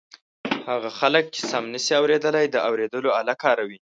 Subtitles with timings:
[0.69, 3.79] هغه خلک چې سم نشي اورېدلای د اوریدلو آله کاروي.